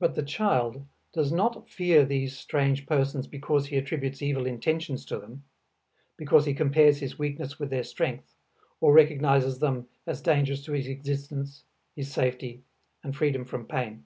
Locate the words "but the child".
0.00-0.84